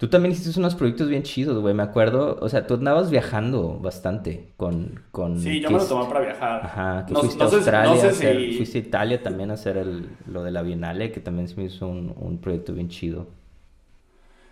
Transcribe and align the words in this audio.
Tú 0.00 0.08
también 0.08 0.32
hiciste 0.32 0.58
unos 0.58 0.74
proyectos 0.74 1.10
bien 1.10 1.22
chidos, 1.22 1.60
güey. 1.60 1.74
Me 1.74 1.82
acuerdo, 1.82 2.38
o 2.40 2.48
sea, 2.48 2.66
tú 2.66 2.72
andabas 2.72 3.10
viajando 3.10 3.78
bastante 3.78 4.48
con... 4.56 5.02
con 5.10 5.38
sí, 5.38 5.60
yo 5.60 5.70
me 5.70 5.76
lo 5.76 5.84
tomé 5.84 6.08
para 6.08 6.20
viajar. 6.20 6.64
Ajá, 6.64 7.04
que 7.04 7.14
fuiste 7.14 7.42
a 7.42 7.46
Australia, 7.46 8.02
a 8.04 8.08
hacer, 8.08 8.54
fuiste 8.54 8.78
a 8.78 8.80
Italia 8.80 9.22
también 9.22 9.50
a 9.50 9.54
hacer 9.54 9.76
el, 9.76 10.08
lo 10.26 10.42
de 10.42 10.52
la 10.52 10.62
Bienale, 10.62 11.12
que 11.12 11.20
también 11.20 11.48
se 11.48 11.56
me 11.56 11.64
hizo 11.64 11.86
un, 11.86 12.14
un 12.18 12.38
proyecto 12.38 12.72
bien 12.72 12.88
chido. 12.88 13.28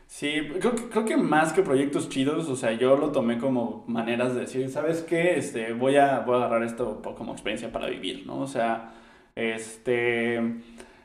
Sí, 0.06 0.34
creo 0.60 0.74
que, 0.74 0.88
creo 0.90 1.04
que 1.06 1.16
más 1.16 1.54
que 1.54 1.62
proyectos 1.62 2.10
chidos, 2.10 2.50
o 2.50 2.56
sea, 2.56 2.72
yo 2.72 2.98
lo 2.98 3.10
tomé 3.10 3.38
como 3.38 3.84
maneras 3.86 4.34
de 4.34 4.42
decir, 4.42 4.68
¿sabes 4.68 5.00
qué? 5.00 5.38
Este, 5.38 5.72
voy 5.72 5.96
a, 5.96 6.20
voy 6.20 6.34
a 6.34 6.44
agarrar 6.44 6.62
esto 6.62 7.00
como 7.16 7.32
experiencia 7.32 7.72
para 7.72 7.88
vivir, 7.88 8.26
¿no? 8.26 8.40
O 8.40 8.46
sea, 8.46 8.92
este, 9.34 10.42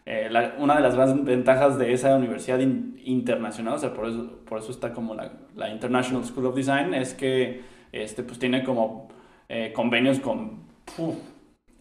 eh, 0.06 0.30
una 0.58 0.76
de 0.76 0.82
las 0.82 0.96
grandes 0.96 1.24
ventajas 1.24 1.78
de 1.78 1.94
esa 1.94 2.16
universidad 2.16 2.60
internacional, 2.60 3.76
o 3.76 3.80
sea, 3.80 3.94
por 3.94 4.08
eso, 4.08 4.40
por 4.46 4.60
eso 4.60 4.72
está 4.72 4.94
como 4.94 5.16
la, 5.16 5.32
la 5.56 5.70
International 5.70 6.26
School 6.26 6.48
of 6.48 6.56
Design, 6.56 6.94
es 6.94 7.14
que, 7.14 7.62
este, 7.92 8.24
pues 8.24 8.40
tiene 8.40 8.64
como 8.64 9.08
eh, 9.50 9.72
convenios 9.74 10.20
con, 10.20 10.64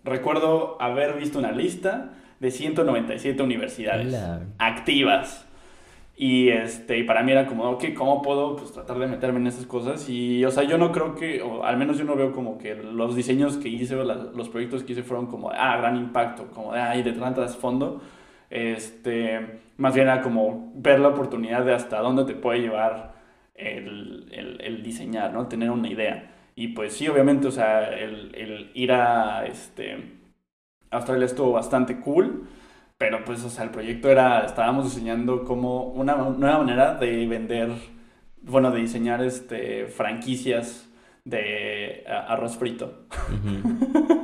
recuerdo 0.04 0.80
haber 0.80 1.16
visto 1.18 1.38
una 1.38 1.52
lista 1.52 2.12
de 2.38 2.50
197 2.50 3.42
universidades 3.42 4.16
activas 4.58 5.46
y, 6.16 6.50
este, 6.50 6.98
y 6.98 7.04
para 7.04 7.22
mí 7.22 7.32
era 7.32 7.46
como, 7.46 7.64
ok, 7.70 7.84
¿cómo 7.96 8.20
puedo 8.22 8.54
pues, 8.56 8.72
tratar 8.72 8.98
de 8.98 9.06
meterme 9.06 9.40
en 9.40 9.46
esas 9.46 9.66
cosas? 9.66 10.08
Y, 10.08 10.44
o 10.44 10.50
sea, 10.50 10.62
yo 10.64 10.78
no 10.78 10.92
creo 10.92 11.14
que, 11.14 11.40
o 11.42 11.64
al 11.64 11.76
menos 11.78 11.98
yo 11.98 12.04
no 12.04 12.14
veo 12.14 12.32
como 12.32 12.58
que 12.58 12.74
los 12.74 13.16
diseños 13.16 13.56
que 13.56 13.68
hice, 13.68 13.96
los 13.96 14.48
proyectos 14.48 14.84
que 14.84 14.92
hice 14.92 15.02
fueron 15.02 15.26
como, 15.26 15.50
ah, 15.50 15.76
gran 15.78 15.96
impacto, 15.96 16.48
como 16.52 16.72
ah, 16.72 16.94
y 16.96 17.02
de 17.02 17.12
trasfondo. 17.12 18.02
Este, 18.52 19.60
más 19.78 19.94
bien 19.94 20.08
era 20.08 20.22
como 20.22 20.72
ver 20.74 21.00
la 21.00 21.08
oportunidad 21.08 21.64
de 21.64 21.74
hasta 21.74 21.98
dónde 22.00 22.24
te 22.24 22.34
puede 22.34 22.60
llevar 22.60 23.14
el, 23.54 24.28
el, 24.32 24.60
el 24.60 24.82
diseñar, 24.82 25.32
¿no? 25.32 25.48
Tener 25.48 25.70
una 25.70 25.88
idea. 25.88 26.30
Y 26.54 26.68
pues 26.68 26.94
sí, 26.94 27.08
obviamente, 27.08 27.48
o 27.48 27.50
sea, 27.50 27.88
el, 27.88 28.34
el 28.34 28.70
ir 28.74 28.92
a, 28.92 29.46
este, 29.46 30.18
Australia 30.90 31.26
estuvo 31.26 31.52
bastante 31.52 31.98
cool 32.00 32.46
pero 33.02 33.24
pues, 33.24 33.42
o 33.42 33.50
sea, 33.50 33.64
el 33.64 33.70
proyecto 33.70 34.08
era, 34.08 34.44
estábamos 34.46 34.84
diseñando 34.84 35.42
como 35.42 35.86
una 35.88 36.14
nueva 36.14 36.58
manera 36.58 36.94
de 36.94 37.26
vender, 37.26 37.72
bueno, 38.42 38.70
de 38.70 38.80
diseñar 38.80 39.24
este, 39.24 39.86
franquicias 39.88 40.88
de 41.24 42.04
arroz 42.06 42.56
frito. 42.56 43.08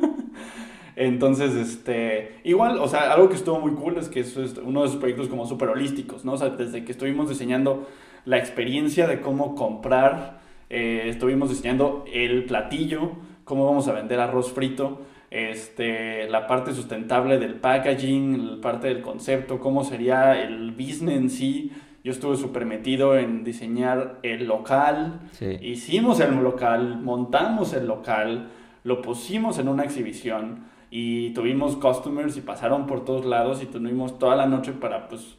Entonces, 1.01 1.55
este, 1.55 2.41
igual, 2.43 2.81
o 2.81 2.89
sea, 2.89 3.13
algo 3.13 3.29
que 3.29 3.37
estuvo 3.37 3.61
muy 3.61 3.71
cool 3.71 3.99
es 3.99 4.09
que 4.09 4.19
eso 4.19 4.43
es 4.43 4.59
uno 4.59 4.81
de 4.81 4.89
esos 4.89 4.99
proyectos 4.99 5.29
como 5.29 5.47
súper 5.47 5.69
holísticos, 5.69 6.25
¿no? 6.25 6.33
O 6.33 6.37
sea, 6.37 6.49
desde 6.49 6.85
que 6.85 6.91
estuvimos 6.91 7.29
diseñando 7.29 7.87
la 8.25 8.39
experiencia 8.39 9.07
de 9.07 9.21
cómo 9.21 9.55
comprar, 9.55 10.41
eh, 10.69 11.05
estuvimos 11.07 11.51
diseñando 11.51 12.05
el 12.13 12.47
platillo, 12.47 13.13
cómo 13.45 13.65
vamos 13.65 13.87
a 13.87 13.93
vender 13.93 14.19
arroz 14.19 14.53
frito, 14.53 15.03
este, 15.31 16.29
la 16.29 16.49
parte 16.49 16.75
sustentable 16.75 17.39
del 17.39 17.55
packaging, 17.55 18.57
la 18.57 18.61
parte 18.61 18.89
del 18.89 19.01
concepto, 19.01 19.61
cómo 19.61 19.85
sería 19.85 20.43
el 20.43 20.73
business 20.73 21.17
en 21.17 21.31
sí. 21.31 21.73
Yo 22.03 22.11
estuve 22.11 22.37
súper 22.37 22.67
metido 22.67 23.17
en 23.17 23.45
diseñar 23.45 24.19
el 24.25 24.49
local, 24.49 25.21
hicimos 25.61 26.19
el 26.19 26.35
local, 26.43 26.99
montamos 27.01 27.73
el 27.73 27.87
local, 27.87 28.49
lo 28.83 29.01
pusimos 29.01 29.61
en 29.61 29.69
una 29.69 29.85
exhibición 29.85 30.77
y 30.91 31.31
tuvimos 31.31 31.77
customers 31.77 32.37
y 32.37 32.41
pasaron 32.41 32.87
por 32.87 33.05
todos 33.05 33.25
lados 33.25 33.63
y 33.63 33.67
tuvimos 33.67 34.19
toda 34.19 34.37
la 34.37 34.47
noche 34.47 34.73
para 34.73 35.09
pues 35.09 35.37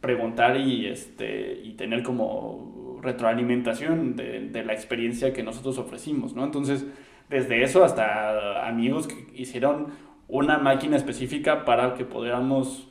preguntar 0.00 0.56
y, 0.56 0.86
este, 0.86 1.60
y 1.62 1.72
tener 1.72 2.02
como 2.02 2.98
retroalimentación 3.02 4.16
de, 4.16 4.48
de 4.48 4.64
la 4.64 4.72
experiencia 4.72 5.32
que 5.32 5.42
nosotros 5.42 5.78
ofrecimos, 5.78 6.34
¿no? 6.34 6.44
Entonces, 6.44 6.86
desde 7.28 7.62
eso 7.62 7.84
hasta 7.84 8.66
amigos 8.66 9.06
que 9.08 9.26
hicieron 9.34 9.88
una 10.28 10.58
máquina 10.58 10.96
específica 10.96 11.64
para 11.64 11.94
que 11.94 12.04
pudiéramos 12.04 12.88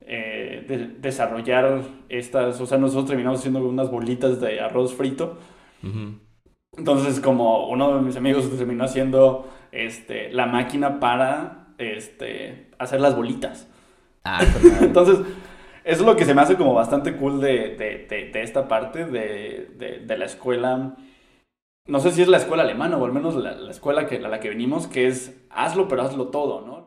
eh, 0.00 0.96
desarrollar 1.00 1.82
estas, 2.10 2.60
o 2.60 2.66
sea, 2.66 2.78
nosotros 2.78 3.06
terminamos 3.06 3.40
haciendo 3.40 3.66
unas 3.66 3.90
bolitas 3.90 4.40
de 4.40 4.60
arroz 4.60 4.94
frito. 4.94 5.38
Entonces, 6.76 7.20
como 7.20 7.68
uno 7.68 7.96
de 7.96 8.02
mis 8.02 8.16
amigos 8.16 8.50
terminó 8.56 8.84
haciendo 8.84 9.48
este, 9.72 10.32
la 10.32 10.46
máquina 10.46 11.00
para 11.00 11.68
este, 11.78 12.70
hacer 12.78 13.00
las 13.00 13.16
bolitas. 13.16 13.68
Ah, 14.24 14.40
Entonces, 14.80 15.18
eso 15.84 16.00
es 16.00 16.06
lo 16.06 16.16
que 16.16 16.24
se 16.24 16.34
me 16.34 16.42
hace 16.42 16.56
como 16.56 16.74
bastante 16.74 17.16
cool 17.16 17.40
de, 17.40 17.76
de, 17.76 18.30
de, 18.32 18.42
esta 18.42 18.68
parte 18.68 19.04
de, 19.04 20.00
de 20.04 20.18
la 20.18 20.24
escuela 20.24 20.96
no 21.86 22.00
sé 22.00 22.12
si 22.12 22.22
es 22.22 22.28
la 22.28 22.38
escuela 22.38 22.62
alemana 22.62 22.96
o 22.96 23.04
al 23.04 23.12
menos 23.12 23.34
la, 23.34 23.70
escuela 23.70 24.06
que, 24.06 24.16
a 24.16 24.28
la 24.28 24.40
que 24.40 24.48
venimos, 24.48 24.86
que 24.86 25.06
es 25.06 25.38
hazlo, 25.50 25.86
pero 25.86 26.02
hazlo 26.02 26.28
todo, 26.28 26.62
¿no? 26.62 26.82